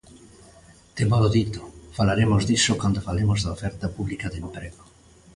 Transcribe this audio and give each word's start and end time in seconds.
Témolo 0.97 1.27
dito, 1.37 1.61
falaremos 1.97 2.41
diso 2.49 2.73
cando 2.81 3.05
falemos 3.07 3.39
da 3.41 3.53
oferta 3.57 3.87
pública 3.95 4.27
de 4.29 4.37
emprego. 4.45 4.81